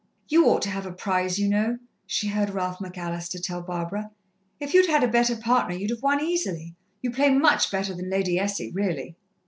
[0.27, 4.09] "You ought to have a prize, you know," she heard Ralph McAllister tell Barbara.
[4.59, 6.73] "If you'd had a better partner you'd have won easily.
[7.03, 9.15] You play much better than Lady Essie, really!"